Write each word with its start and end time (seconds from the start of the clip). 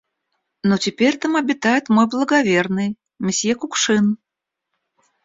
Но 0.63 0.77
теперь 0.79 1.19
там 1.19 1.35
обитает 1.35 1.87
мой 1.87 2.07
благоверный, 2.09 2.97
мсье 3.19 3.53
Кукшин. 3.53 4.17